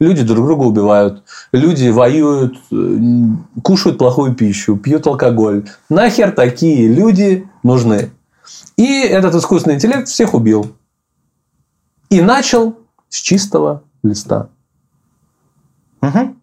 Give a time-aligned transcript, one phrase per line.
[0.00, 2.98] Люди друг друга убивают, люди воюют, э,
[3.62, 5.68] кушают плохую пищу, пьют алкоголь.
[5.88, 8.10] Нахер такие люди нужны?
[8.76, 10.76] И этот искусственный интеллект всех убил.
[12.10, 14.48] И начал с чистого листа.
[16.00, 16.36] Угу.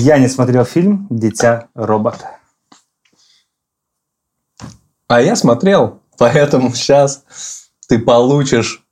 [0.00, 2.38] Я не смотрел фильм «Дитя робота».
[5.08, 8.82] А я смотрел, поэтому сейчас ты получишь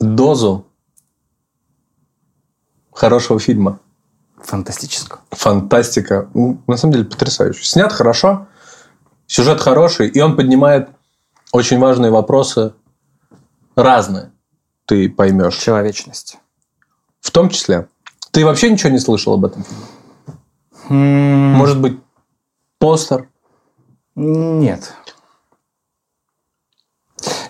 [0.00, 0.66] дозу
[2.92, 3.78] хорошего фильма.
[4.42, 5.20] Фантастического.
[5.30, 6.28] Фантастика.
[6.34, 7.62] Ну, На самом деле потрясающе.
[7.62, 8.48] Снят хорошо,
[9.28, 10.88] сюжет хороший, и он поднимает
[11.52, 12.74] очень важные вопросы
[13.76, 14.32] разные.
[14.86, 15.58] Ты поймешь.
[15.58, 16.38] Человечность.
[17.20, 17.88] В том числе.
[18.30, 19.84] Ты вообще ничего не слышал об этом фильме?
[21.56, 21.98] Может быть,
[22.78, 23.28] постер?
[24.14, 24.94] Нет.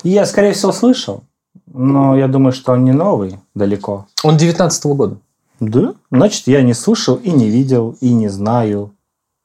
[0.02, 1.24] Я, скорее всего, слышал,
[1.66, 4.06] но я думаю, что он не новый далеко.
[4.22, 5.16] Он 19 года.
[5.60, 5.94] Да?
[6.10, 8.94] Значит, я не слышал и не видел, и не знаю.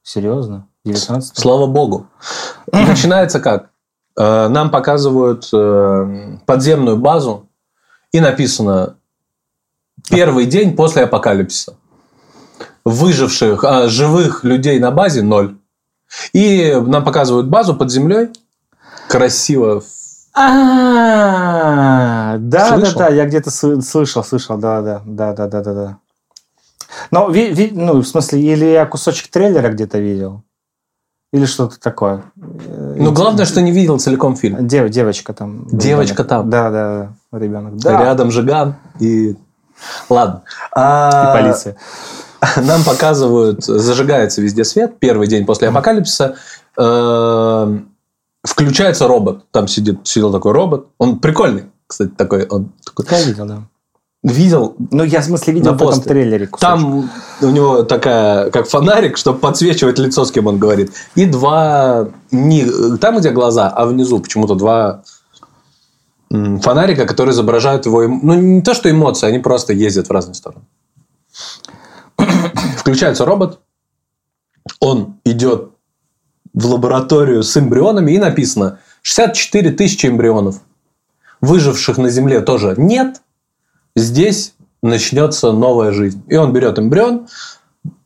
[0.02, 0.68] Серьезно?
[0.86, 2.08] 19 Слава богу.
[2.72, 3.72] Начинается как?
[4.18, 7.50] Э, Нам показывают э, подземную базу,
[8.12, 8.95] и написано
[10.10, 11.76] первый день после апокалипсиса.
[12.86, 15.58] Выживших, а, живых людей на базе ноль.
[16.34, 18.30] И нам показывают базу под землей.
[19.10, 19.82] Красиво.
[21.08, 25.98] А, да, да, да, я где-то слышал, слышал, да, да, да, да, да, да, да.
[27.12, 30.44] Но, ви- ви- ну, в смысле, или я кусочек трейлера где-то видел,
[31.34, 32.24] или что-то такое.
[32.38, 34.68] Э, Ну, главное, что не видел целиком фильм.
[34.68, 35.68] Дев- девочка там.
[35.72, 36.30] Девочка ребенок.
[36.30, 36.50] там.
[36.50, 37.76] Да, да, да, ребенок.
[37.78, 38.02] Да.
[38.02, 39.36] Рядом Жиган и...
[40.10, 40.44] Ладно.
[40.46, 41.76] И А, полиция.
[42.58, 46.36] Нам показывают, зажигается везде свет, первый день после апокалипсиса.
[46.78, 47.78] Э,
[48.46, 49.46] Включается робот.
[49.52, 50.88] Там сидит, сидел такой робот.
[51.00, 52.46] Он прикольный, кстати, такой.
[52.46, 53.06] Он такой.
[53.10, 53.64] Я видел, да.
[54.22, 56.60] Видел, Ну, я, в смысле, видел в этом трейлере кусочек.
[56.60, 57.10] там
[57.42, 60.92] у него такая, как фонарик, чтобы подсвечивать лицо, с кем он говорит.
[61.14, 62.66] И два, не
[62.98, 65.04] там, где глаза, а внизу почему-то два
[66.30, 68.04] фонарика, которые изображают его...
[68.04, 70.66] эм- Ну, не то, что эмоции, они просто ездят в разные стороны.
[72.78, 73.60] Включается робот,
[74.80, 75.72] он идет
[76.54, 80.62] в лабораторию с эмбрионами, и написано 64 тысячи эмбрионов.
[81.42, 83.22] Выживших на Земле тоже нет.
[83.96, 86.24] Здесь начнется новая жизнь.
[86.28, 87.28] И он берет эмбрион,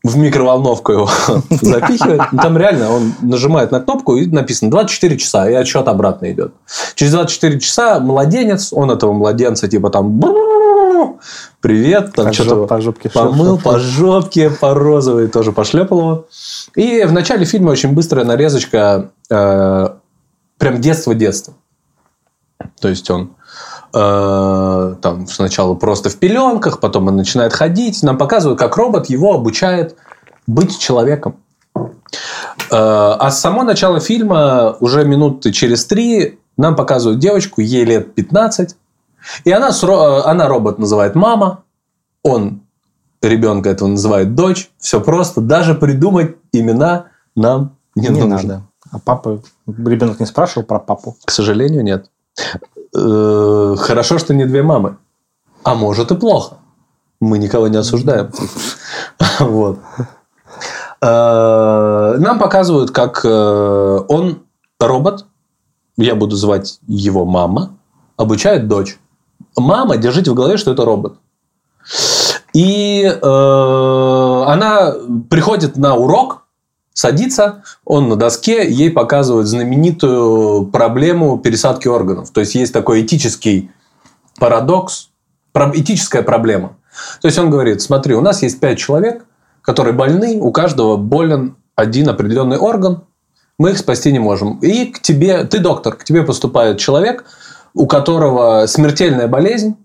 [0.03, 1.09] в микроволновку его
[1.49, 2.21] запихивает.
[2.31, 6.53] Ну, Там реально он нажимает на кнопку и написано 24 часа, и отсчет обратно идет.
[6.95, 10.21] Через 24 часа младенец, он этого младенца типа там
[11.61, 13.73] привет, там По что-то по жопке помыл, шлепал.
[13.73, 16.25] по жопке, по розовой тоже пошлепал его.
[16.75, 19.89] И в начале фильма очень быстрая нарезочка э,
[20.57, 21.53] прям детство-детство.
[22.79, 23.31] То есть он
[23.93, 28.03] э, там сначала просто в пеленках, потом он начинает ходить.
[28.03, 29.95] Нам показывают, как робот его обучает
[30.47, 31.35] быть человеком.
[31.75, 31.85] Э,
[32.71, 38.75] а с само начало фильма, уже минуты через три, нам показывают девочку, ей лет 15.
[39.45, 41.63] И она, э, она робот называет мама,
[42.23, 42.61] он
[43.21, 44.69] ребенка этого называет дочь.
[44.77, 45.41] Все просто.
[45.41, 48.47] Даже придумать имена нам не, Не нужно.
[48.47, 48.63] надо.
[48.91, 49.41] А папа...
[49.67, 51.15] Ребенок не спрашивал про папу?
[51.25, 52.09] К сожалению, нет.
[52.95, 54.97] Э, Хорошо, что не две мамы.
[55.63, 56.57] А может и плохо.
[57.19, 58.31] Мы никого не осуждаем.
[59.39, 59.79] Вот.
[61.01, 64.39] Э, Нам показывают, как э, он
[64.79, 65.25] робот,
[65.97, 67.77] я буду звать его мама,
[68.17, 68.97] обучает дочь.
[69.57, 71.15] Мама, держите в голове, что это робот.
[72.53, 74.93] И э, она
[75.29, 76.43] приходит на урок,
[76.99, 82.31] садится, он на доске, ей показывают знаменитую проблему пересадки органов.
[82.31, 83.71] То есть есть такой этический
[84.37, 85.09] парадокс,
[85.55, 86.75] этическая проблема.
[87.21, 89.25] То есть он говорит, смотри, у нас есть пять человек,
[89.61, 93.03] которые больны, у каждого болен один определенный орган,
[93.57, 94.59] мы их спасти не можем.
[94.59, 97.23] И к тебе, ты доктор, к тебе поступает человек,
[97.73, 99.77] у которого смертельная болезнь,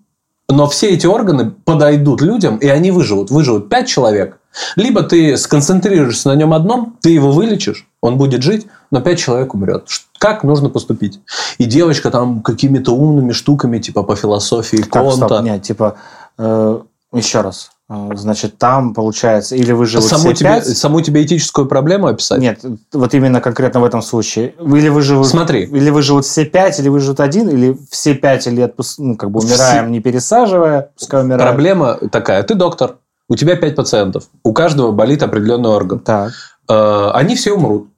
[0.49, 3.31] но все эти органы подойдут людям, и они выживут.
[3.31, 4.39] Выживут пять человек.
[4.77, 9.55] Либо ты сконцентрируешься на нем одном, ты его вылечишь, он будет жить, но пять человек
[9.55, 9.89] умрет.
[10.19, 11.21] Как нужно поступить?
[11.59, 15.27] И девочка там какими-то умными штуками, типа по философии Так, Конта.
[15.27, 15.97] стоп, нет, типа...
[16.39, 16.81] э,
[17.19, 17.71] Еще раз.
[17.89, 20.67] А, Значит, там получается, или вы живут саму, все тебе, пять...
[20.77, 22.39] саму тебе этическую проблему описать?
[22.41, 22.61] Нет,
[22.93, 24.55] вот именно конкретно в этом случае.
[24.59, 25.65] Или вы живут, Смотри.
[25.65, 29.17] или вы живут все пять, или вы живут один, или все пять, или отпус- ну,
[29.17, 31.43] как бы умираем, не пересаживая, пускай умираем.
[31.47, 32.43] Проблема такая.
[32.43, 32.97] Ты доктор,
[33.29, 35.99] у тебя пять пациентов, у каждого болит определенный орган.
[36.01, 36.33] Так,
[36.67, 37.89] Э, Они все умрут,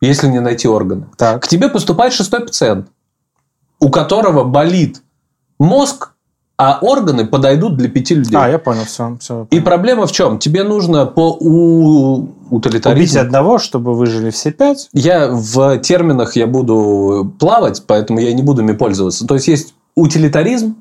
[0.00, 1.02] если не найти органы.
[1.12, 1.46] К так.
[1.46, 2.88] тебе поступает шестой пациент,
[3.80, 5.02] у которого болит
[5.58, 6.12] мозг,
[6.58, 8.36] а органы подойдут для пяти людей.
[8.36, 9.16] А, я понял, все.
[9.20, 10.38] все И проблема в чем?
[10.38, 12.28] Тебе нужно по у...
[12.50, 13.02] утилитаризму...
[13.02, 14.88] Убить одного, чтобы выжили все пять.
[14.92, 19.26] Я в терминах я буду плавать, поэтому я не буду ими пользоваться.
[19.26, 20.76] То есть есть утилитаризм,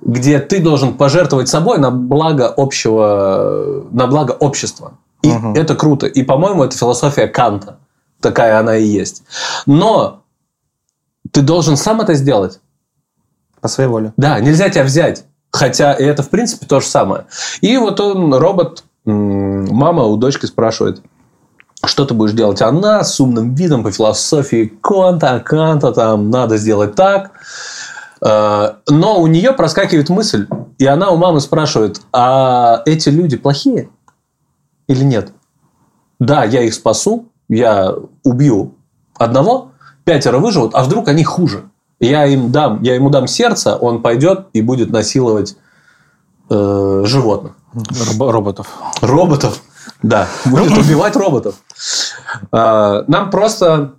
[0.00, 4.94] где ты должен пожертвовать собой на благо общего, на благо общества.
[5.22, 5.54] И Мгм.
[5.54, 6.06] это круто.
[6.06, 7.76] И, по-моему, это философия Канта.
[8.20, 9.24] Такая она и есть.
[9.66, 10.22] Но
[11.30, 12.60] ты должен сам это сделать.
[13.62, 14.12] По своей воле.
[14.18, 15.24] Да, нельзя тебя взять.
[15.50, 17.26] Хотя и это, в принципе, то же самое.
[17.60, 21.02] И вот он, робот, мама у дочки спрашивает,
[21.84, 22.60] что ты будешь делать?
[22.60, 27.32] Она с умным видом по философии Канта, Канта, там, надо сделать так.
[28.24, 30.46] Э, Но у нее проскакивает мысль,
[30.78, 33.88] и она у мамы спрашивает, а эти люди плохие
[34.86, 35.32] или нет?
[36.20, 37.94] Да, я их спасу, я
[38.24, 38.74] убью
[39.16, 39.72] одного,
[40.04, 41.64] пятеро выживут, а вдруг они хуже?
[42.02, 45.56] Я им дам, я ему дам сердце, он пойдет и будет насиловать
[46.50, 47.52] э, животных.
[47.72, 48.66] Роб- роботов.
[49.00, 49.62] Роботов.
[50.02, 51.54] Да, будет убивать роботов.
[52.50, 53.92] А, Нам просто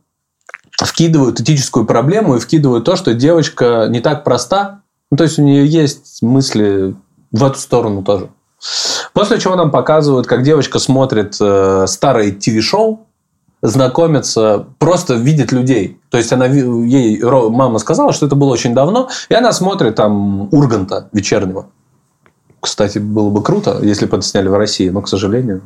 [0.73, 4.81] вкидывают этическую проблему и вкидывают то, что девочка не так проста.
[5.09, 6.95] Ну, то есть, у нее есть мысли
[7.31, 8.29] в эту сторону тоже.
[9.13, 13.07] После чего нам показывают, как девочка смотрит э, старые ТВ-шоу,
[13.63, 15.97] знакомится, просто видит людей.
[16.09, 20.49] То есть, она, ей мама сказала, что это было очень давно, и она смотрит там
[20.51, 21.65] Урганта вечернего.
[22.59, 25.61] Кстати, было бы круто, если бы это сняли в России, но, к сожалению.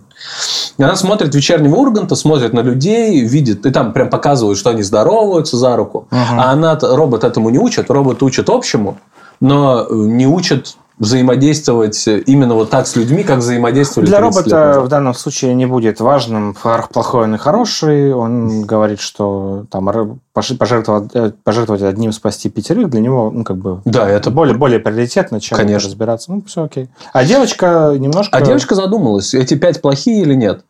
[0.78, 4.84] И Она смотрит вечернего Урганта, смотрит на людей, видит, и там прям показывают, что они
[4.84, 6.08] здороваются за руку.
[6.10, 6.40] Мгм.
[6.40, 8.98] А она, робот этому не учит, робот учит общему,
[9.40, 14.82] но не учит взаимодействовать именно вот так с людьми, как взаимодействовали Для 30 лет робота
[14.82, 16.56] в данном случае не будет важным,
[16.92, 18.14] плохой он и хороший.
[18.14, 19.90] Он говорит, что там
[20.34, 24.56] пожертвовать, э, пожертвовать одним, спасти пятерых, для него, ну, как бы, Да, это это более,
[24.56, 25.88] более приоритетно, чем Конечно.
[25.90, 26.32] разбираться.
[26.32, 26.90] Ну, все окей.
[27.14, 28.36] А девочка немножко...
[28.36, 30.66] А девочка задумалась, эти пять плохие или нет.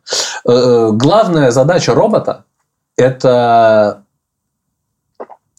[0.46, 2.44] Э, э, Главная задача робота–
[2.96, 4.02] это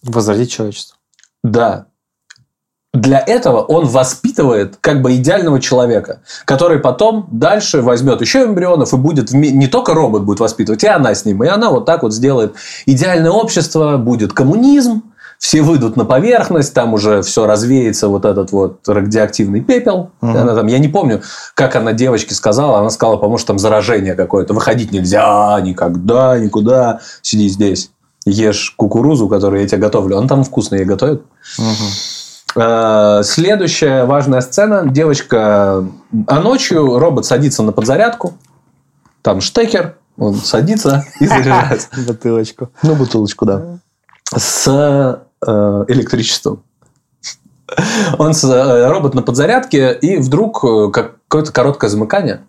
[0.03, 0.97] Возродить человечество.
[1.43, 1.87] Да.
[2.99, 8.97] Для этого он воспитывает как бы идеального человека, который потом дальше возьмет еще эмбрионов и
[8.97, 12.13] будет не только робот будет воспитывать, и она с ним, и она вот так вот
[12.13, 12.55] сделает
[12.85, 15.03] идеальное общество, будет коммунизм,
[15.37, 20.11] все выйдут на поверхность, там уже все развеется вот этот вот радиоактивный пепел.
[20.19, 20.35] Мгм.
[20.35, 21.21] Она там, я не помню,
[21.53, 26.99] как она девочке сказала, она сказала, по-моему, что там заражение какое-то, выходить нельзя никогда, никуда,
[27.21, 27.91] сиди здесь,
[28.25, 30.17] ешь кукурузу, которую я тебе готовлю.
[30.17, 31.23] Он там вкусно ей готовит.
[31.57, 31.61] Э,
[32.51, 34.87] Следующая важная сцена.
[34.89, 35.85] Девочка...
[36.27, 38.33] А ночью робот садится на подзарядку.
[39.21, 39.95] Там штекер.
[40.17, 41.87] Он садится и заряжается.
[42.05, 42.69] Бутылочку.
[42.83, 43.79] Ну, бутылочку, да.
[44.35, 46.63] С э, электричеством.
[48.17, 52.41] Он э, робот на подзарядке, и вдруг э, какое-то короткое замыкание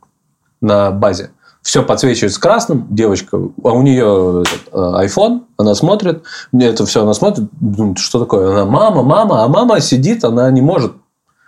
[0.61, 1.31] на базе.
[1.63, 6.23] Все подсвечивается красным, девочка, а у нее этот, э, iPhone, она смотрит,
[6.59, 8.51] это все она смотрит, думает, что такое?
[8.51, 10.93] Она мама, мама, а мама сидит, она не может,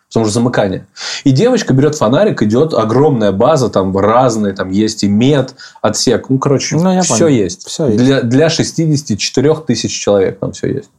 [0.09, 0.87] потому что замыкание.
[1.25, 6.39] И девочка берет фонарик, идет, огромная база, там разные, там есть и мед, отсек, ну,
[6.39, 7.29] короче, Ну, все понял.
[7.29, 7.67] есть.
[7.67, 8.05] Всё есть.
[8.05, 10.91] Для, для 64 тысяч человек там все есть.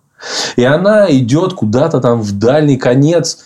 [0.56, 3.40] И она идет куда-то там в дальний конец,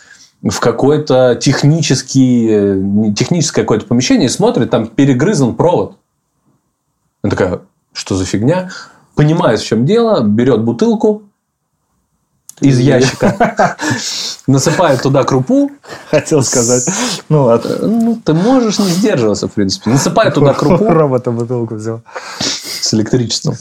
[0.44, 5.98] в какой-то технический, э, техническое какое-то помещение и смотрит, там перегрызан провод.
[7.24, 7.62] Она такая,
[7.94, 8.70] что за фигня?
[9.15, 11.24] Понимает, в чем дело, берет бутылку
[12.62, 13.77] из ящика,
[14.48, 15.72] насыпает туда крупу.
[16.10, 16.88] Хотел сказать.
[17.29, 17.88] Ну, ладно.
[17.88, 19.89] Ну, ты можешь не сдерживаться, в принципе.
[19.89, 20.86] Насыпает туда крупу.
[20.88, 22.01] Робота бутылку взял.
[22.39, 23.56] с электричеством.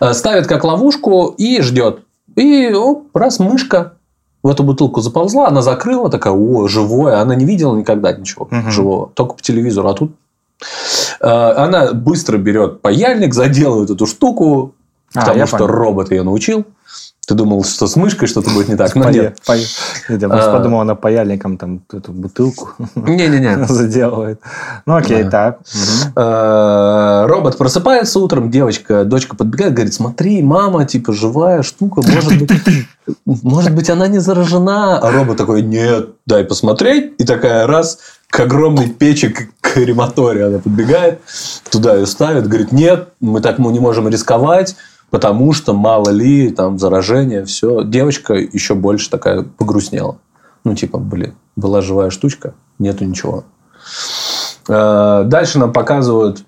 [0.00, 2.00] Э, Ставит как ловушку и ждет.
[2.36, 3.94] И оп, раз мышка
[4.42, 7.20] в эту бутылку заползла, она закрыла, такая, о, живое.
[7.20, 8.70] Она не видела никогда ничего Мгм.
[8.70, 9.88] живого, только по телевизору.
[9.88, 10.12] А тут
[11.20, 14.74] э, она быстро берет паяльник, заделывает эту штуку,
[15.14, 15.70] А, потому что понял.
[15.70, 16.64] робот ее научил.
[17.24, 19.38] Ты думал, что с мышкой что-то будет не так, Пая- нет.
[20.08, 20.52] я А.
[20.52, 23.64] подумал, она паяльником там эту бутылку Не-не-не.
[23.68, 24.40] заделывает.
[24.86, 25.60] Ну, окей, так.
[26.16, 32.50] Э, Робот просыпается утром, девочка, дочка подбегает, говорит, смотри, мама, типа, живая штука, может быть,
[33.24, 34.98] может быть, она не заражена.
[34.98, 37.12] А робот такой, нет, дай посмотреть.
[37.18, 37.98] И такая раз,
[38.30, 40.48] к огромной печи, к крематорию.
[40.48, 41.20] Она подбегает,
[41.70, 44.74] туда ее ставит, говорит, нет, мы так мы не можем рисковать,
[45.12, 47.82] потому что мало ли, там, заражение, все.
[47.84, 50.16] Девочка еще больше такая погрустнела.
[50.64, 53.44] Ну, типа, блин, была живая штучка, нету ничего.
[54.68, 56.42] Э, Дальше нам показывают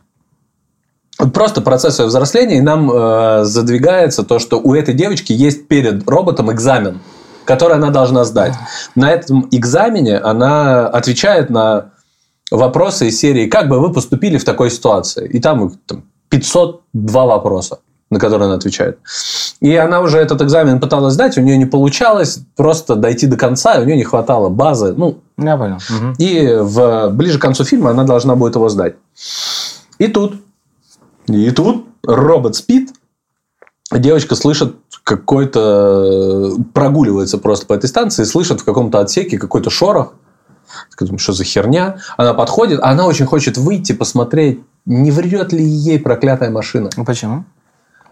[1.35, 6.09] просто процесс её взросления, и нам э, задвигается то, что у этой девочки есть перед
[6.09, 7.01] роботом экзамен,
[7.45, 8.55] который она должна сдать.
[8.95, 11.91] На этом экзамене она отвечает на
[12.51, 17.81] вопросы из серии «Как бы вы поступили в такой ситуации?» И там, там 502 вопроса,
[18.15, 18.99] на которые она отвечает.
[19.61, 23.79] И она уже этот экзамен пыталась сдать, у нее не получалось просто дойти до конца,
[23.81, 24.95] у нее не хватало базы.
[24.97, 25.79] Ну, Я понял.
[25.91, 26.15] Мгм.
[26.19, 28.95] и в, ближе к концу фильма она должна будет его сдать.
[29.99, 30.37] И тут,
[31.27, 32.91] и тут робот спит,
[33.93, 36.57] девочка слышит какой-то...
[36.73, 40.15] Прогуливается просто по этой станции, слышит в каком-то отсеке какой-то шорох.
[41.19, 41.99] Что за херня?
[42.17, 46.91] Она подходит, а она очень хочет выйти, посмотреть, не врет ли ей проклятая машина.
[47.07, 47.45] Почему?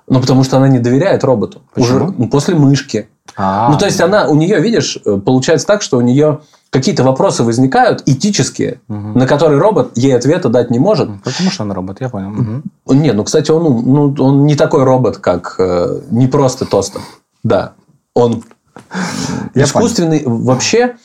[0.08, 1.62] Ну, потому что она не доверяет роботу.
[1.74, 1.96] Почему?
[1.96, 3.08] Уже ну, после мышки.
[3.36, 6.40] А, Ну, то есть, она, у нее, видишь, э, получается так, что у нее
[6.70, 9.18] какие-то вопросы возникают этические, Мгм.
[9.18, 11.08] на которые робот ей ответа дать не может.
[11.22, 12.30] Потому что он робот, я понял.
[12.30, 12.62] Мгм.
[12.86, 17.00] Не, ну, кстати, он, ну, он не такой робот, как э, не просто тостер.
[17.44, 17.72] Да.
[18.14, 18.42] Он
[19.54, 20.22] Я искусственный.
[20.26, 20.96] Вообще,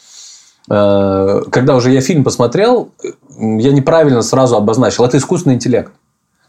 [0.69, 5.05] э, когда уже я фильм посмотрел, э, я неправильно сразу обозначил.
[5.05, 5.91] Это искусственный интеллект.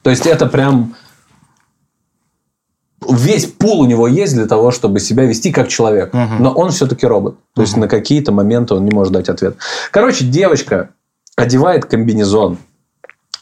[0.02, 0.95] То есть, это прям
[3.09, 6.12] весь пул у него есть для того, чтобы себя вести как человек.
[6.12, 6.43] Мгм.
[6.43, 7.37] Но он все-таки робот.
[7.55, 9.57] То есть, на какие-то моменты он не может дать ответ.
[9.91, 10.91] Короче, девочка
[11.37, 12.59] одевает комбинезон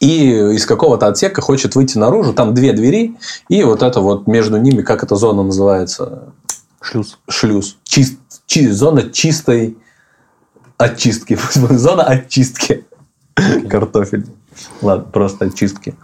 [0.00, 2.32] и из какого-то отсека хочет выйти наружу.
[2.34, 3.16] Там две двери,
[3.48, 6.34] и вот это вот между ними, как эта зона называется?
[6.80, 7.18] Шлюз.
[7.28, 7.78] Шлюз.
[7.84, 9.76] Чист, чи- зона чистой
[10.76, 11.38] очистки.
[11.54, 12.84] Зона очистки.
[13.68, 14.26] Картофель.
[14.82, 15.94] Ладно, просто очистки.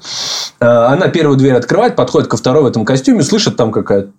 [0.63, 4.11] Э, Она первую дверь открывает, подходит ко второй в этом костюме, слышит там какая-то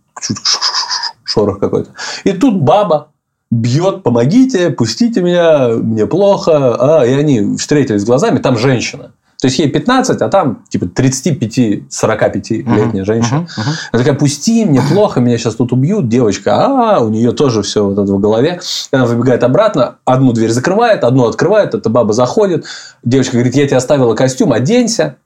[1.23, 1.91] шорох какой-то.
[2.25, 3.07] И тут баба
[3.49, 6.99] бьет, помогите, пустите меня, мне плохо.
[6.99, 9.11] А, и они встретились глазами, там женщина.
[9.39, 13.39] То есть ей 15, а там типа 35-45 летняя женщина.
[13.41, 13.71] Мгм, мгм.
[13.91, 16.09] Она такая, пусти, мне плохо, меня сейчас тут убьют.
[16.09, 18.59] Девочка, а, у нее тоже все вот это в голове.
[18.91, 22.65] Она выбегает обратно, одну дверь закрывает, одну открывает, эта баба заходит.
[23.03, 25.17] Девочка говорит, я тебе оставила костюм, оденься.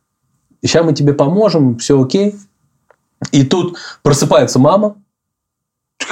[0.62, 2.36] Сейчас мы тебе поможем, все окей.
[3.32, 4.96] И тут просыпается мама,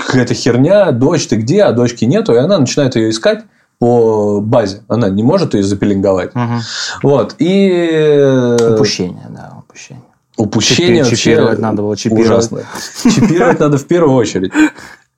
[0.08, 1.64] какая-то херня, дочь, ты где?
[1.64, 2.34] А дочки нету.
[2.34, 3.44] И она начинает ее искать
[3.80, 4.84] по базе.
[4.88, 6.34] Она не может ее запеленговать.
[6.36, 6.62] Мгм.
[7.04, 7.36] Вот.
[7.40, 7.70] И...
[7.72, 10.04] э, Упущение, да, упущение.
[10.38, 12.28] Упущение Чипи- чипировать надо было, чипировать.
[12.30, 12.66] ужасное.
[13.04, 14.52] Чипировать надо в первую очередь.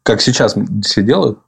[0.03, 1.39] Как сейчас все делают.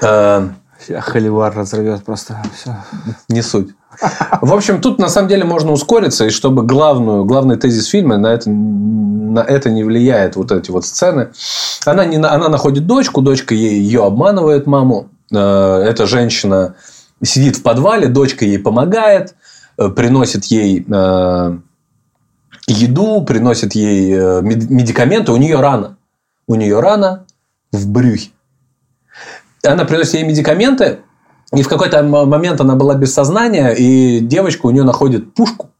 [0.00, 2.76] Холивар разорвет просто все.
[3.28, 3.74] Не суть.
[4.40, 8.28] В общем, тут на самом деле можно ускориться, и чтобы главную, главный тезис фильма на
[8.28, 11.28] это, на это не влияет вот эти вот сцены.
[11.84, 15.08] Она, не, на- она находит дочку, дочка ей, ее обманывает маму.
[15.32, 16.74] Э, Эта женщина
[17.22, 19.34] сидит в подвале, дочка ей помогает,
[19.78, 21.56] э, приносит ей э,
[22.66, 25.32] еду, приносит ей мед- медикаменты.
[25.32, 25.96] У нее рана.
[26.46, 27.24] У нее рана
[27.72, 28.30] в брюхе.
[29.64, 31.00] Она приносит ей медикаменты,
[31.54, 35.70] и в какой-то момент она была без сознания, и девочка у нее находит пушку,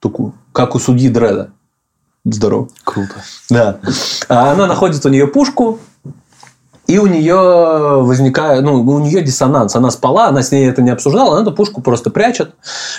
[0.00, 1.50] такую, как у судьи Дреда.
[2.24, 2.68] Здорово.
[2.84, 3.14] Круто.
[3.50, 3.78] Да.
[4.28, 5.78] А Она находит у нее пушку,
[6.86, 7.34] и у нее
[8.02, 9.76] возникает, ну, у нее диссонанс.
[9.76, 12.54] Она спала, она с ней это не обсуждала, она эту пушку просто прячет.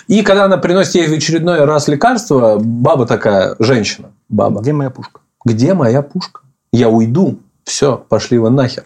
[0.08, 4.90] И когда она приносит ей в очередной раз лекарство, баба такая, женщина, баба, Где моя
[4.92, 5.22] пушка?
[5.44, 6.42] где моя пушка?
[6.72, 7.40] Я уйду.
[7.64, 8.86] Все, пошли вы нахер.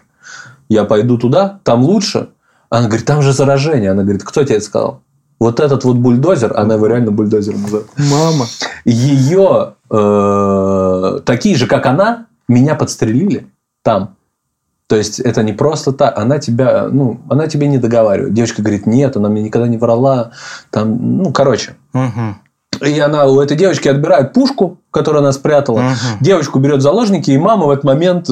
[0.68, 2.30] Я пойду туда, там лучше.
[2.74, 3.92] Она говорит, там же заражение.
[3.92, 5.00] Она говорит, кто тебе это сказал?
[5.38, 7.86] Вот этот вот бульдозер, она его реально бульдозером называет.
[7.96, 8.46] Мама.
[8.84, 13.46] Ее э, такие же, как она, меня подстрелили
[13.82, 14.16] там.
[14.88, 18.34] То есть это не просто так, она тебя, ну, она тебе не договаривает.
[18.34, 20.32] Девочка говорит, нет, она мне никогда не врала.
[20.70, 21.76] Там, ну, короче.
[21.92, 22.38] Мгм.
[22.84, 25.78] И она у этой девочки отбирает пушку, которую она спрятала.
[25.78, 25.94] Мгм.
[26.20, 28.28] Девочку берет заложники, и мама в этот момент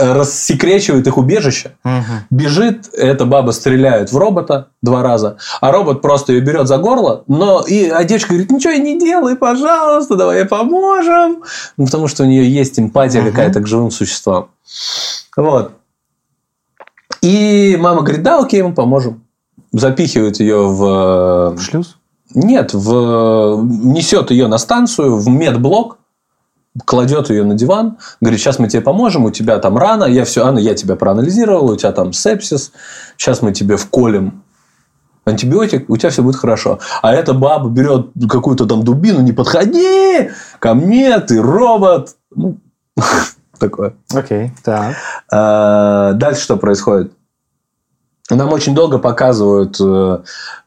[0.00, 1.72] рассекречивает их убежище.
[1.84, 2.24] Мгм.
[2.30, 7.24] Бежит, эта баба стреляет в робота два раза, а робот просто ее берет за горло,
[7.26, 11.42] но и, а девочка говорит, ничего я не делай, пожалуйста, давай поможем.
[11.76, 13.30] Ну, потому что у нее есть эмпатия Мгм.
[13.30, 14.48] какая-то к живым существам.
[15.36, 15.72] Вот.
[17.20, 19.22] И мама говорит, да, окей, мы поможем.
[19.72, 21.56] Запихивает ее в...
[21.58, 21.96] Шлюз?
[22.34, 23.64] Нет, в...
[23.64, 25.98] несет ее на станцию, в медблок.
[26.84, 30.46] Кладет ее на диван, говорит, сейчас мы тебе поможем, у тебя там рана, я все,
[30.46, 32.72] Анна, я тебя проанализировал, у тебя там сепсис,
[33.16, 34.42] сейчас мы тебе вколем
[35.24, 36.80] антибиотик, у тебя все будет хорошо.
[37.02, 42.16] А эта баба берет какую-то там дубину, не подходи ко мне, ты робот.
[42.34, 42.58] Ну,
[43.58, 43.94] такое.
[44.12, 44.96] Окей, так.
[45.30, 47.12] А, Дальше что происходит?
[48.30, 50.18] Нам очень долго показывают, э,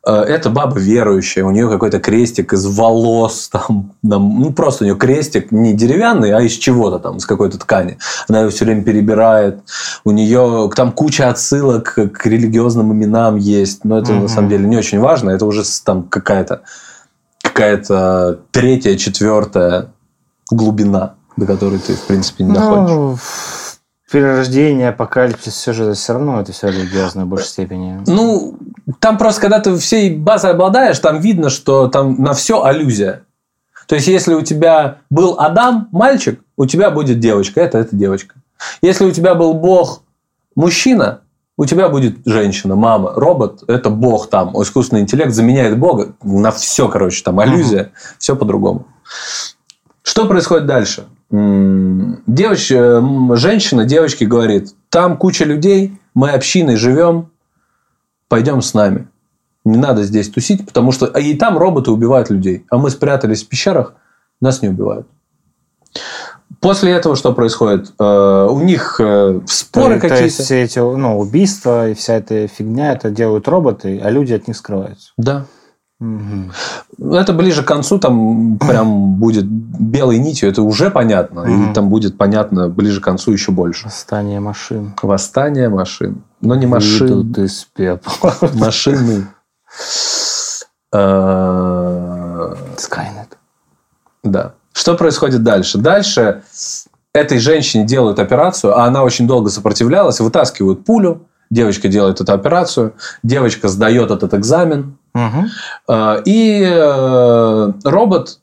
[0.06, 4.88] э, эта баба верующая, у нее какой-то крестик из волос, там, там, ну просто у
[4.88, 7.98] нее крестик не деревянный, а из чего-то там, из какой-то ткани.
[8.28, 9.60] Она его все время перебирает.
[10.04, 14.28] У нее там куча отсылок к религиозным именам есть, но это на Мгм.
[14.28, 16.62] самом деле не очень важно, это уже там какая-то
[17.42, 19.88] какая-то третья, четвертая
[20.52, 22.90] глубина, до которой ты, в принципе, не доходишь.
[22.90, 23.18] Ну,
[24.12, 28.02] перерождение, апокалипсис, все же все равно это все религиозно в большей степени.
[28.08, 28.58] Ну,
[29.00, 33.24] там просто, когда ты всей базой обладаешь, там видно, что там на все аллюзия.
[33.88, 37.62] То есть, если у тебя был Адам, мальчик, у тебя будет девочка.
[37.62, 38.36] Это, это девочка.
[38.82, 40.02] Если у тебя был Бог,
[40.56, 41.22] мужчина,
[41.58, 43.14] у тебя будет женщина, мама.
[43.16, 44.60] Робот– это Бог там.
[44.62, 46.14] Искусственный интеллект заменяет Бога.
[46.22, 47.92] На все, короче, там аллюзия.
[48.18, 48.88] Все по-другому.
[50.04, 51.06] Что происходит дальше?
[51.32, 53.02] М, Девоч, э,
[53.36, 57.32] женщина девочке говорит, там куча людей, мы общиной живем,
[58.28, 59.08] пойдем с нами.
[59.64, 62.66] Не надо здесь тусить, потому что а и там роботы убивают людей.
[62.70, 63.96] А мы спрятались в пещерах,
[64.40, 65.08] нас не убивают.
[66.62, 67.94] После этого что происходит?
[68.00, 70.44] Э, У них э, споры то, то есть какие-то.
[70.44, 74.56] все эти ну, убийства и вся эта фигня, это делают роботы, а люди от них
[74.58, 75.12] скрываются.
[75.18, 75.46] Да.
[76.00, 76.52] Мгм.
[77.00, 81.46] Это ближе к концу, там прям будет белой нитью, это уже понятно.
[81.46, 81.72] Мгм.
[81.72, 83.86] И там будет понятно ближе к концу еще больше.
[83.86, 84.94] Восстание машин.
[85.02, 86.24] Восстание машин.
[86.42, 87.08] Но не машин.
[87.08, 88.34] Выйдут из пепла.
[88.54, 89.28] Машины.
[90.92, 93.38] Э, Скайнет.
[94.24, 94.54] Да.
[94.74, 95.78] Что происходит дальше?
[95.78, 96.44] Дальше
[97.14, 102.94] этой женщине делают операцию, а она очень долго сопротивлялась, вытаскивают пулю, девочка делает эту операцию,
[103.24, 104.98] девочка сдает этот экзамен,
[105.88, 108.40] Э, и э, робот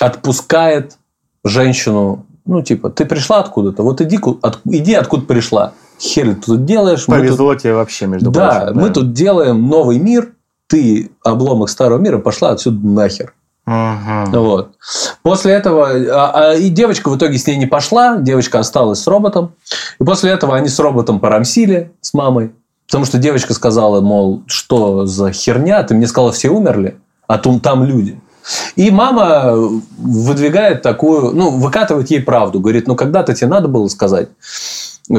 [0.00, 0.96] отпускает
[1.44, 5.72] женщину, ну, типа, ты пришла откуда-то, вот иди, от- иди откуда пришла.
[6.00, 7.08] Хер ты тут делаешь?
[7.08, 8.80] Мы тут- Повезло тебе вообще, между да, прочим.
[8.80, 10.32] мы тут делаем новый мир,
[10.68, 13.34] ты обломок старого мира, пошла отсюда нахер.
[13.66, 14.32] Мгм.
[14.32, 14.70] Вот.
[15.22, 19.06] После этого а- а и девочка в итоге с ней не пошла, девочка осталась с
[19.06, 19.52] роботом.
[20.00, 22.52] И после этого они с роботом порамсили с мамой.
[22.88, 26.96] Потому что девочка сказала, мол, что за херня, ты мне сказала, все умерли,
[27.26, 28.18] а там люди.
[28.76, 29.54] И мама
[29.98, 32.60] выдвигает такую, ну, выкатывает ей правду.
[32.60, 34.30] Говорит, ну, когда-то тебе надо было сказать.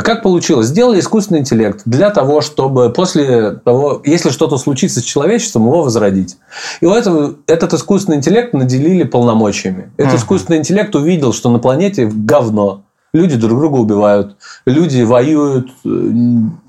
[0.03, 0.67] Как получилось?
[0.67, 6.38] Сделали искусственный интеллект для того, чтобы после того, если что-то случится с человечеством, его возродить.
[6.82, 9.91] И у этого, этот искусственный интеллект наделили полномочиями.
[9.97, 10.21] Этот Мгм.
[10.21, 12.84] искусственный интеллект увидел, что на планете говно.
[13.12, 16.12] Люди друг друга убивают, люди воюют, э,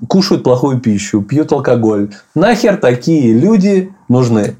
[0.07, 2.11] кушают плохую пищу, пьют алкоголь.
[2.33, 4.57] Нахер такие люди нужны?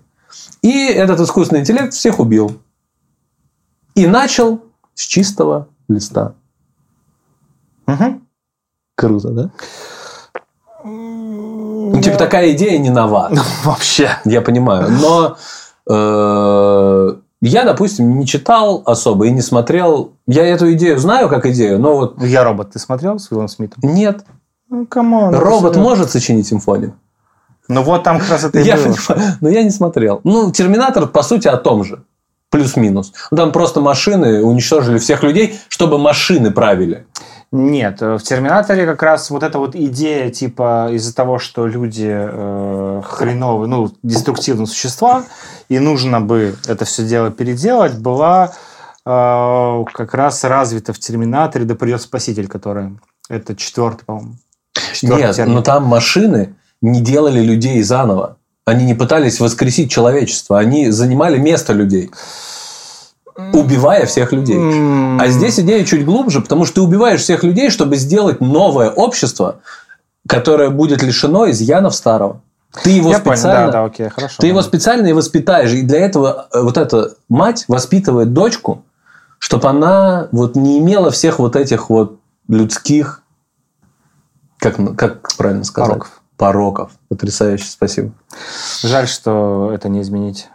[0.62, 2.60] И этот искусственный интеллект всех убил.
[3.96, 4.62] И начал
[4.94, 6.34] с чистого листа.
[7.88, 8.28] Мгм.
[8.96, 9.52] Круто, да?
[10.84, 13.32] Ну, типа такая идея не нова.
[13.64, 14.18] Вообще.
[14.26, 14.90] Я понимаю.
[14.90, 15.38] Но
[15.90, 20.14] э, я, допустим, не читал особо и не смотрел.
[20.28, 22.72] Я эту идею знаю как идею, но вот Я робот.
[22.74, 23.80] Ты смотрел с Уиллом Смитом?
[23.82, 24.26] нет.
[24.70, 25.36] Ну, come on.
[25.36, 25.82] Робот серьезно.
[25.82, 26.94] может сочинить симфонию.
[27.68, 28.84] Ну, вот там как раз это и Я было.
[28.94, 30.22] понимаю, но я не смотрел.
[30.24, 32.04] Ну, Терминатор, по сути, о том же.
[32.50, 33.14] Плюс-минус.
[33.32, 37.06] Ну, Там просто машины уничтожили всех людей, чтобы машины правили.
[37.54, 42.08] Нет, э, в Терминаторе как раз вот эта вот идея, типа, из-за того, что люди
[42.10, 45.24] э, хреновые, ну, деструктивные существа,
[45.72, 48.52] и нужно бы это все дело переделать, была
[49.06, 52.98] э, как раз развита в Терминаторе «Да придет спаситель», который...
[53.30, 54.36] Это четвертый, по-моему.
[54.94, 55.54] Четвертый Нет, термин.
[55.54, 58.36] но там машины не делали людей заново.
[58.66, 60.60] Они не пытались воскресить человечество.
[60.60, 62.12] Они занимали место людей,
[63.54, 64.58] убивая всех людей.
[65.22, 69.62] А здесь идея чуть глубже, потому что ты убиваешь всех людей, чтобы сделать новое общество,
[70.28, 72.42] которое будет лишено изъянов старого.
[72.84, 74.36] Ты его Я понял, специально, да, да, окей, хорошо.
[74.40, 75.72] ты его специально и воспитаешь.
[75.72, 78.86] И для этого э, вот эта мать воспитывает дочку,
[79.40, 83.24] чтобы она вот не имела всех вот этих вот людских,
[84.58, 85.90] как, как правильно сказать?
[85.90, 86.22] Пороков.
[86.38, 86.92] Пороков.
[87.10, 88.12] Потрясающе, спасибо.
[88.84, 90.48] Жаль, что это не изменить.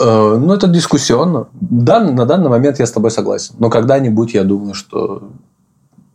[0.00, 1.46] Э, Ну, это дискуссионно.
[1.52, 3.54] Дан- на данный момент я с тобой согласен.
[3.58, 5.30] Но когда-нибудь я думаю, что...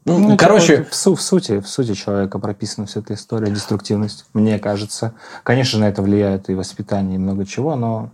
[0.10, 3.52] Ну, Ну, короче, типа, в, су- в сути, в сути человека прописана вся эта история,
[3.52, 5.14] деструктивность, мне кажется.
[5.44, 8.10] Конечно, на это влияет и воспитание, и много чего, но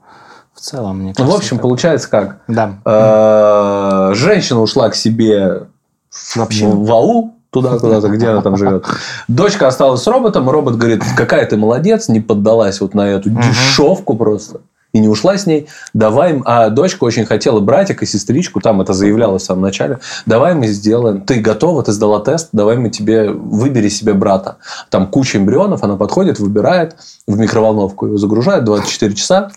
[0.54, 1.34] В целом, мне Ну, кажется.
[1.34, 2.38] в общем, получается как?
[2.48, 2.76] Да.
[2.86, 5.64] Э, Женщина ушла к себе
[6.12, 6.84] В общину.
[6.84, 8.86] в, аул, туда куда-то, где она там живет.
[9.28, 14.16] Дочка осталась с роботом, робот говорит, какая ты молодец, не поддалась вот на эту дешевку
[14.16, 14.62] просто.
[14.96, 15.68] И не ушла с ней.
[15.94, 20.00] Давай, а дочка очень хотела братика, сестричку, там это заявлялось в самом начале.
[20.26, 21.20] Давай мы сделаем.
[21.20, 24.56] Ты готова, ты сдала тест, давай мы тебе выбери себе брата.
[24.90, 26.96] Там куча эмбрионов, она подходит, выбирает,
[27.28, 29.52] в микроволновку его загружает 24 часа.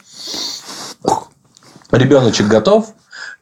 [1.93, 2.87] Ребеночек готов.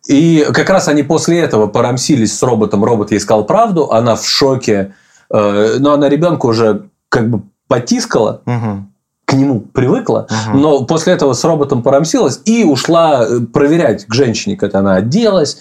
[0.07, 2.85] И как раз они после этого порамсились с роботом.
[2.85, 3.91] Робот ей сказал правду.
[3.91, 4.93] Она в шоке.
[5.31, 8.93] Э, Но она ребенка уже как бы потискала, Мгм.
[9.27, 10.29] К нему привыкла.
[10.31, 10.61] Мгм.
[10.61, 15.59] Но после этого с роботом порамсилась и ушла э, проверять к женщине, как она оделась.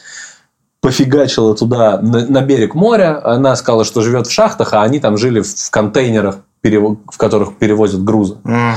[0.81, 3.19] Пофигачила туда на, на берег моря.
[3.23, 8.03] Она сказала, что живет в шахтах, а они там жили в, контейнерах, в которых перевозят
[8.03, 8.37] грузы.
[8.43, 8.75] Мгм.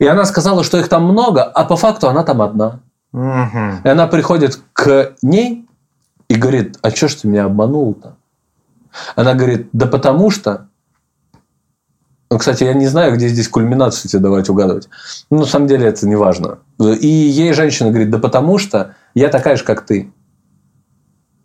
[0.00, 2.80] И она сказала, что их там много, а по факту она там одна.
[3.12, 3.80] Мгм.
[3.84, 5.66] И она приходит к ней
[6.28, 8.16] и говорит, а что ж ты меня обманул-то?
[9.14, 10.66] Она говорит, да потому что...
[12.30, 14.88] Ну, кстати, я не знаю, где здесь кульминацию тебе давать угадывать.
[15.30, 16.58] Ну, на самом деле это не важно.
[16.80, 20.12] И ей женщина говорит, да потому что я такая же, как ты.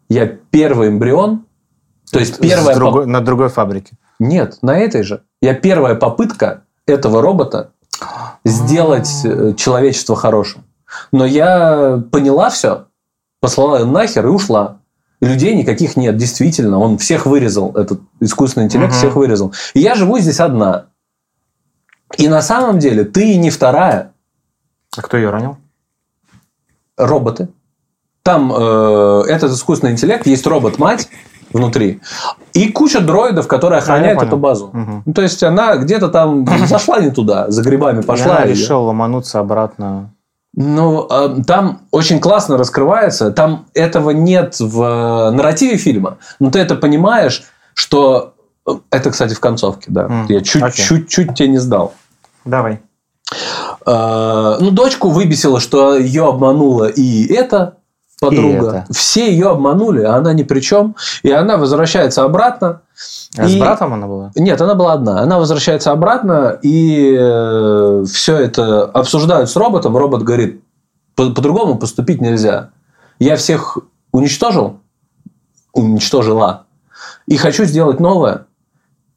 [0.10, 1.46] Я первый эмбрион,
[2.12, 2.76] то есть первая...
[2.76, 3.96] С поп- другой- на другой фабрике.
[4.20, 5.24] Нет, на этой же.
[5.42, 7.72] Я первая попытка этого робота
[8.44, 10.64] сделать э, человечество хорошим.
[11.12, 12.88] Но я поняла все,
[13.40, 14.80] послала ее нахер и ушла.
[15.22, 16.80] Людей никаких нет, действительно.
[16.80, 18.98] Он всех вырезал, этот искусственный интеллект Мгм.
[18.98, 19.54] всех вырезал.
[19.76, 20.86] И я живу здесь одна.
[22.18, 24.12] И на самом деле ты не вторая.
[24.98, 25.58] А кто ее ранил?
[26.98, 27.50] Роботы.
[28.24, 31.08] Там э, этот искусственный интеллект, есть робот-мать
[31.54, 32.00] внутри,
[32.54, 34.28] и куча дроидов, которые охраняют понял.
[34.30, 34.70] эту базу.
[34.74, 35.04] Мгм.
[35.06, 38.38] Ну, то есть она где-то там зашла не туда, за грибами пошла.
[38.38, 40.14] она и- решила ломануться обратно.
[40.54, 43.32] Ну, э, там очень классно раскрывается.
[43.32, 46.18] Там этого нет в э, нарративе фильма.
[46.40, 48.34] Но ты это понимаешь, что...
[48.68, 50.04] э, Это, кстати, в концовке, да.
[50.06, 51.94] М, Я чуть-чуть чуть тебе не сдал.
[52.44, 52.82] Давай.
[53.86, 57.78] Э, Ну, дочку выбесило, что ее обманула и эта
[58.22, 58.86] подруга.
[58.92, 60.96] Все ее обманули, а она ни при чем.
[61.24, 62.82] И она возвращается обратно.
[63.38, 64.32] А с И- братом она была?
[64.36, 65.20] Нет, она была одна.
[65.22, 67.14] Она возвращается обратно, и
[68.06, 69.98] все это обсуждают с роботом.
[69.98, 70.62] Робот говорит,
[71.16, 72.70] «По- по-другому поступить нельзя.
[73.20, 73.78] Я всех
[74.14, 74.80] уничтожил,
[75.74, 76.64] уничтожила,
[77.28, 78.46] и хочу сделать новое.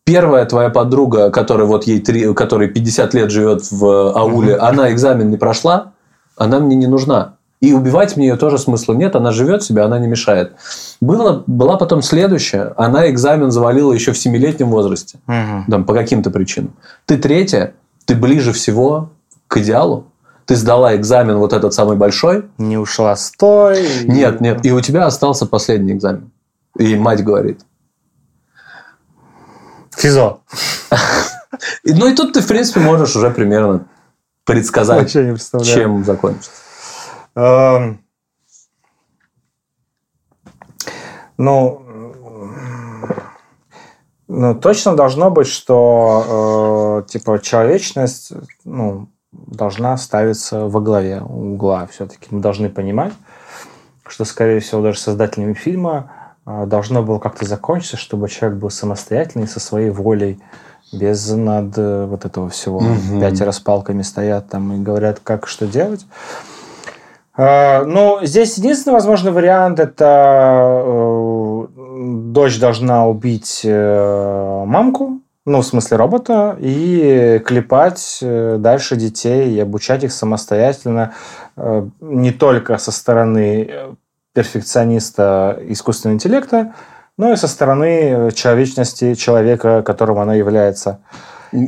[0.05, 5.31] Первая твоя подруга, которая вот ей три, которой 50 лет живет в ауле, она экзамен
[5.31, 5.93] не прошла,
[6.37, 7.37] она мне не нужна.
[7.65, 10.53] И убивать мне ее тоже смысла нет, она живет себе, она не мешает.
[11.01, 15.65] Было, была потом следующая, она экзамен завалила еще в 7-летнем возрасте Мгм.
[15.71, 16.75] там, по каким-то причинам.
[17.07, 17.73] Ты третья,
[18.05, 19.13] ты ближе всего
[19.49, 20.09] к идеалу.
[20.45, 22.45] Ты сдала экзамен вот этот самый большой.
[22.59, 24.05] Не ушла с той.
[24.05, 24.67] Нет, нет.
[24.67, 26.31] И у тебя остался последний экзамен.
[26.79, 27.61] И мать говорит.
[29.97, 30.37] Физо.
[31.85, 33.87] Ну и тут ты, в принципе, можешь уже примерно
[34.45, 35.11] предсказать,
[35.75, 36.51] чем закончится.
[41.37, 41.85] Ну,
[44.27, 48.33] ну, точно должно быть, что э, типа человечность
[48.65, 51.87] ну, должна ставиться во главе угла.
[51.87, 53.13] Все-таки мы должны понимать,
[54.07, 56.11] что, скорее всего, даже создателями фильма
[56.47, 60.41] э, должно было как-то закончиться, чтобы человек был самостоятельный, со своей волей,
[60.93, 62.81] без над э, вот этого всего.
[62.81, 63.21] Мгм.
[63.21, 66.07] Пятеро с палками стоят там и говорят, как что делать.
[67.37, 71.67] А, Ну, здесь единственный возможный вариант это э,
[72.33, 79.59] дочь должна убить э, мамку, ну, в смысле робота, и клепать э, дальше детей и
[79.59, 81.13] обучать их самостоятельно,
[82.01, 83.71] не только со стороны
[84.33, 86.75] перфекциониста искусственного интеллекта,
[87.17, 91.01] но и со стороны человечности человека, которым она является.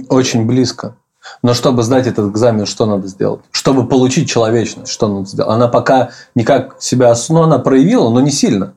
[0.08, 0.96] Очень близко.
[1.42, 3.40] Но чтобы сдать этот экзамен, что надо сделать?
[3.50, 5.50] Чтобы получить человечность, что надо сделать?
[5.50, 7.14] Она пока никак себя...
[7.28, 8.74] Ну, она проявила, но не сильно.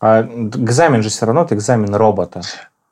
[0.00, 2.42] А экзамен же все равно это экзамен робота.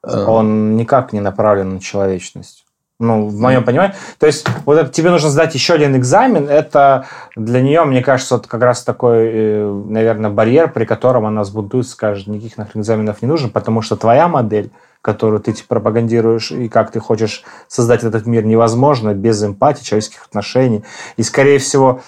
[0.02, 2.64] Э, он никак не направлен на человечность.
[2.98, 3.96] Ну, в моем понимании.
[4.18, 6.48] То есть, вот это, тебе нужно сдать еще один экзамен.
[6.48, 11.42] Это для нее, мне кажется, вот как раз такой, э, наверное, барьер, при котором она
[11.42, 14.70] сбунтует, скажет, никаких нахрен экзаменов не нужно, потому что твоя модель,
[15.02, 20.24] которую ты типа, пропагандируешь и как ты хочешь создать этот мир, невозможно без эмпатии, человеческих
[20.24, 20.84] отношений.
[21.16, 22.00] И, скорее всего,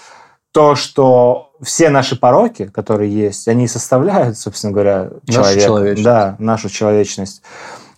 [0.51, 5.61] то, что все наши пороки, которые есть, они составляют, собственно говоря, Нашу человека.
[5.61, 6.03] человечность.
[6.05, 7.41] Да, нашу человечность.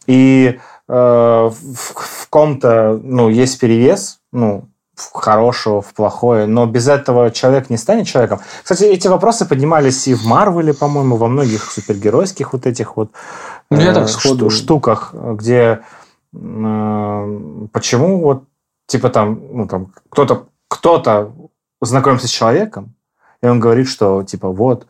[0.08, 6.88] И э, в, в ком-то ну, есть перевес, ну, в хорошего, в плохое, но без
[6.88, 8.40] этого человек не станет человеком.
[8.64, 13.12] Кстати, эти вопросы поднимались и в Марвеле, по-моему, во многих супергеройских вот этих вот
[13.70, 15.82] Ну, э, так сходу- шту- штуках, где
[16.34, 17.40] э,
[17.72, 18.44] почему вот
[18.88, 21.32] типа там, ну там кто-то кто-то
[21.82, 22.96] знакомится с человеком,
[23.44, 24.88] и он говорит, что типа вот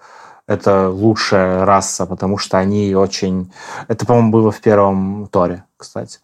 [0.48, 3.52] это лучшая раса, потому что они очень...
[3.90, 6.20] Это, по-моему, было в первом Торе, кстати.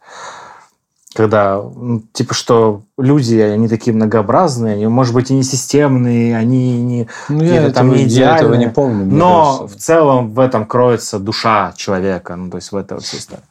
[1.16, 6.82] Когда, ну, типа, что люди, они такие многообразные, они, может быть, и не системные, они
[6.82, 7.08] не...
[7.30, 8.68] Ну, я я, там этого, не я этого идеальные.
[8.68, 9.06] не помню.
[9.06, 9.78] Но кажется.
[9.78, 13.44] в целом в этом кроется душа человека, ну, то есть в этой вот всей истории.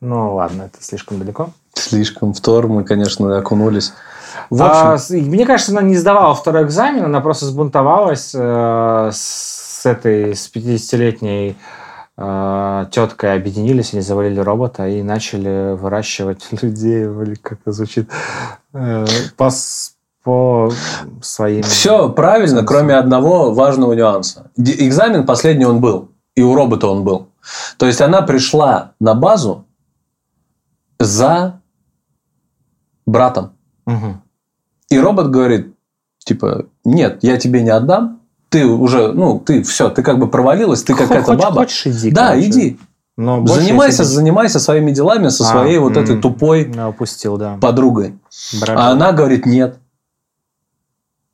[0.00, 1.50] Ну, ладно, это слишком далеко.
[1.74, 3.92] Слишком в Тор мы, конечно, окунулись.
[4.50, 9.10] В А, общем, и мне кажется, она не сдавала второй экзамен, она просто сбунтовалась э,
[9.12, 11.54] с этой, с 50-летней э,
[12.18, 18.10] теткой, объединились, они завалили робота и начали выращивать людей, или как это звучит,
[18.72, 19.50] э, по,
[20.24, 20.72] по
[21.22, 21.62] своим...
[21.62, 24.50] все правильно, кроме одного важного нюанса.
[24.56, 27.28] Экзамен последний он был, и у робота он был.
[27.76, 29.66] То есть она пришла на базу
[30.98, 31.60] за
[33.06, 33.52] братом.
[33.86, 34.22] Мгм.
[34.90, 35.74] И робот говорит,
[36.18, 38.17] типа, нет, я тебе не отдам.
[38.48, 41.56] Ты уже, ну, ты все, ты как бы провалилась, ты какая-то баба.
[41.62, 42.10] Хочешь, иди.
[42.10, 42.48] да, короче.
[42.48, 42.78] иди.
[43.16, 46.02] Но Занимайся, тебе- занимайся своими делами со А, своей вот м.
[46.04, 47.58] этой тупой Я упустил, да.
[47.60, 48.16] подругой.
[48.60, 48.78] Брат.
[48.78, 49.78] А она говорит нет.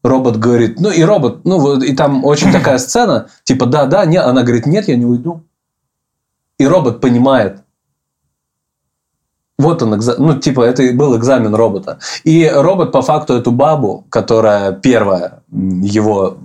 [0.03, 4.05] Робот говорит, ну и робот, ну вот, и там очень такая сцена, типа да, да,
[4.05, 5.43] нет, она говорит нет, я не уйду.
[6.59, 7.63] И робот понимает.
[9.59, 11.99] Вот он, ну типа это и был экзамен робота.
[12.25, 16.37] И робот по факту эту бабу, которая первая его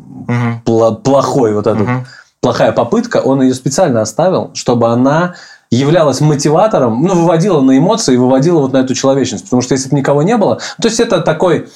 [0.66, 2.06] Пла- плохой вот этот Мгм.
[2.42, 5.36] плохая попытка, он ее специально оставил, чтобы она
[5.72, 9.44] являлась мотиватором, ну, выводила на эмоции, выводила вот на эту человечность.
[9.46, 10.60] Потому что если бы никого не было...
[10.82, 11.70] То есть, это такой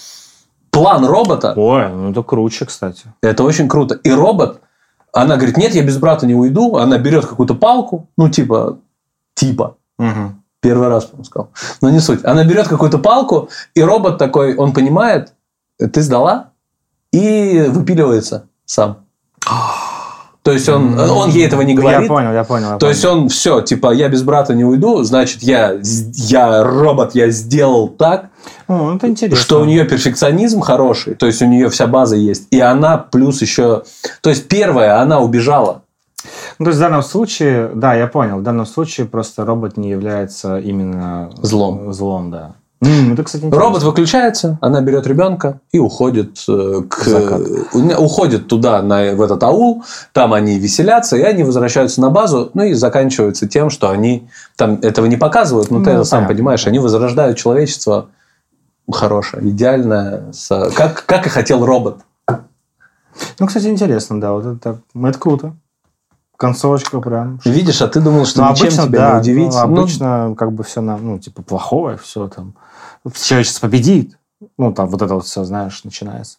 [0.71, 1.53] план робота.
[1.55, 3.03] Ой, ну это круче, кстати.
[3.21, 3.95] Это очень круто.
[3.95, 4.61] И робот,
[5.11, 6.77] она говорит, нет, я без брата не уйду.
[6.77, 8.77] Она берет какую-то палку, ну, типа,
[9.35, 10.41] типа, Мгм.
[10.59, 11.49] Первый раз, по-моему, сказал.
[11.81, 12.23] Но не суть.
[12.23, 15.33] Она берет какую-то палку, и робот такой, он понимает,
[15.77, 16.51] ты сдала,
[17.13, 19.05] и выпиливается сам.
[20.41, 22.01] То есть он, он ей этого не говорит.
[22.01, 22.71] Я понял, я понял.
[22.71, 27.15] я То есть он все, типа, я без брата не уйду, значит, я, я робот,
[27.15, 28.29] я сделал так,
[28.67, 29.41] Ну, это интересно.
[29.41, 33.41] что у нее перфекционизм хороший, то есть у нее вся база есть, и она плюс
[33.41, 33.83] еще...
[34.19, 35.83] То есть первое, она убежала.
[36.59, 39.89] Ну, то есть в данном случае, да, я понял, в данном случае просто робот не
[39.89, 41.93] является именно Злом.
[41.93, 42.55] Злом, да.
[42.85, 43.65] М, это, кстати, интересно.
[43.65, 47.41] Робот выключается, она берет ребенка и уходит э, к Закат.
[47.97, 52.63] уходит туда на в этот аул, там они веселятся и они возвращаются на базу, ну
[52.63, 56.65] и заканчивается тем, что они там этого не показывают, но ты Ну, это сам понимаешь,
[56.67, 58.09] они возрождают человечество
[58.91, 61.99] хорошее, идеальное, с- как как и хотел робот.
[63.39, 65.53] Ну, кстати, интересно, да, вот это, это круто.
[66.35, 67.39] Концовочка прям.
[67.45, 69.53] Видишь, а ты думал, что Ну, ничем обычно, тебя да, не удивить.
[69.53, 72.55] ну, Ну, обычно как бы все, ну, типа, плохое, все там.
[73.21, 74.17] Человечество победит.
[74.57, 76.37] Ну, там вот это вот все, знаешь, начинается.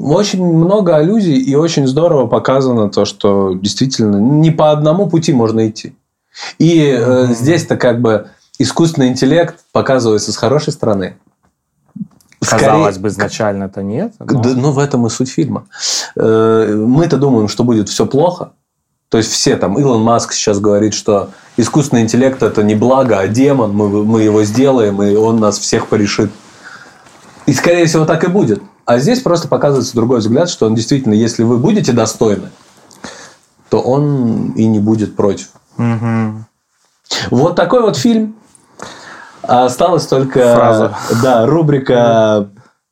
[0.00, 5.68] Очень много аллюзий и очень здорово показано то, что действительно не по одному пути можно
[5.68, 5.94] идти.
[6.58, 7.34] И э, Мгм.
[7.34, 11.16] здесь-то как бы искусственный интеллект показывается с хорошей стороны.
[12.40, 14.14] Казалось Скорее- бы, изначально это нет.
[14.20, 15.66] но- Да, ну, в этом и суть фильма.
[16.16, 18.52] Э, Мы-то думаем, что будет все плохо.
[19.08, 23.26] То есть все там, Илон Маск сейчас говорит, что искусственный интеллект это не благо, а
[23.26, 26.30] демон, мы, мы его сделаем, и он нас всех порешит.
[27.46, 28.62] И, скорее всего, так и будет.
[28.84, 32.50] А здесь просто показывается другой взгляд, что он действительно, если вы будете достойны,
[33.70, 35.48] то он и не будет против.
[35.78, 36.46] Мгм.
[37.30, 38.36] Вот такой вот фильм.
[39.42, 40.96] Осталась только Фраза.
[41.22, 42.50] Да, рубрика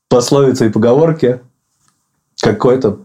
[0.08, 1.40] пословицы и поговорки.
[2.40, 3.00] Какой-то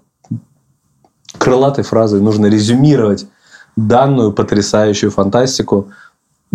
[1.41, 3.25] крылатой фразой нужно резюмировать
[3.75, 5.87] данную потрясающую фантастику.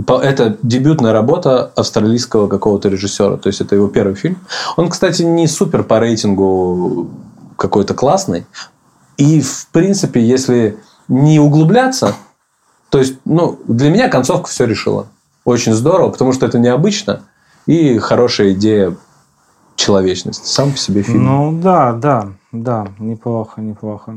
[0.07, 3.37] Это дебютная работа австралийского какого-то режиссера.
[3.37, 4.39] То есть, это его первый фильм.
[4.77, 7.11] Он, кстати, не супер по рейтингу
[7.57, 8.47] какой-то классный.
[9.17, 12.15] И, в принципе, если не углубляться,
[12.91, 15.09] то есть, ну, для меня концовка все решила.
[15.45, 17.23] Очень здорово, потому что это необычно
[17.67, 18.97] и хорошая идея
[19.75, 20.47] человечности.
[20.47, 21.25] Сам по себе фильм.
[21.25, 24.15] Ну, да, да, да, неплохо, неплохо.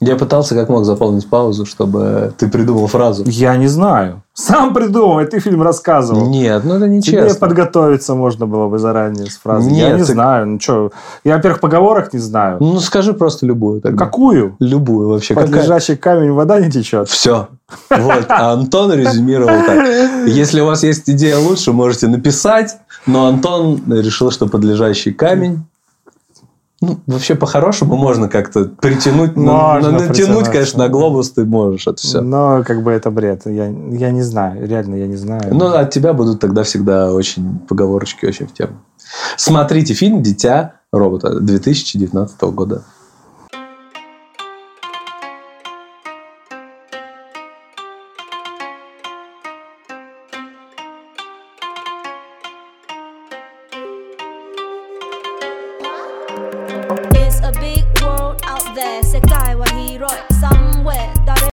[0.00, 3.24] Я пытался как мог заполнить паузу, чтобы ты придумал фразу.
[3.26, 4.22] Я не знаю.
[4.32, 6.28] Сам придумал, и ты фильм рассказывал.
[6.28, 7.38] Нет, ну это Тебе нечестно.
[7.40, 9.72] подготовиться можно было бы заранее с фразой.
[9.72, 10.46] я Нет, не так- знаю.
[10.46, 10.90] Ну что,
[11.24, 12.58] я, во-первых, поговорок не знаю.
[12.60, 14.04] Ну скажи просто любую тогда.
[14.04, 14.56] Какую?
[14.58, 15.34] Любую вообще.
[15.34, 17.08] Под лежачий камень вода не течет.
[17.08, 17.48] Все.
[17.90, 19.86] Вот, а Антон резюмировал так.
[20.26, 25.64] Если у вас есть идея лучше, можете написать, но Антон решил, что подлежащий камень.
[26.86, 31.96] Ну, вообще, по-хорошему можно как-то притянуть, Можно на- натянуть, конечно, на глобус ты можешь, это
[31.96, 32.20] все.
[32.20, 33.42] Но как бы это бред.
[33.46, 35.42] Я, я не знаю, реально я не знаю.
[35.52, 38.72] Ну, от тебя будут тогда всегда очень поговорочки очень в тему.
[39.36, 42.82] Смотрите фильм «Дитя робота» 2019 года.